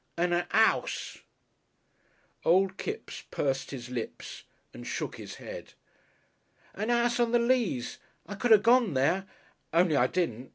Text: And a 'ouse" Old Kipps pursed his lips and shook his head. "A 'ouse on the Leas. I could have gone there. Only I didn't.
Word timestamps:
And 0.17 0.33
a 0.33 0.47
'ouse" 0.51 1.19
Old 2.43 2.77
Kipps 2.77 3.21
pursed 3.29 3.69
his 3.69 3.91
lips 3.91 4.45
and 4.73 4.87
shook 4.87 5.17
his 5.17 5.35
head. 5.35 5.73
"A 6.73 6.89
'ouse 6.89 7.19
on 7.19 7.33
the 7.33 7.37
Leas. 7.37 7.99
I 8.25 8.33
could 8.33 8.49
have 8.49 8.63
gone 8.63 8.95
there. 8.95 9.27
Only 9.71 9.95
I 9.95 10.07
didn't. 10.07 10.49